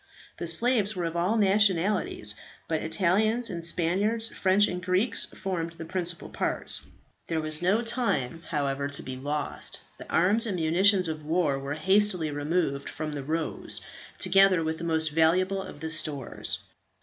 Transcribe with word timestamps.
The 0.37 0.47
slaves 0.47 0.95
were 0.95 1.05
of 1.05 1.15
all 1.15 1.37
nationalities, 1.37 2.33
but 2.67 2.81
Italians 2.81 3.51
and 3.51 3.63
Spaniards, 3.63 4.29
French 4.29 4.67
and 4.67 4.81
Greeks, 4.81 5.27
formed 5.27 5.73
the 5.73 5.85
principal 5.85 6.29
part. 6.29 6.81
There 7.27 7.39
was 7.39 7.61
no 7.61 7.83
time, 7.83 8.41
however, 8.47 8.87
to 8.87 9.03
be 9.03 9.15
lost; 9.15 9.79
the 9.99 10.11
arms 10.11 10.47
and 10.47 10.55
munitions 10.55 11.07
of 11.07 11.23
war 11.23 11.59
were 11.59 11.75
hastily 11.75 12.31
removed 12.31 12.89
from 12.89 13.11
the 13.11 13.21
"Rose," 13.23 13.81
together 14.17 14.63
with 14.63 14.79
the 14.79 14.83
most 14.83 15.09
valuable 15.11 15.61
of 15.61 15.81
the 15.81 15.91
stores. 15.91 16.57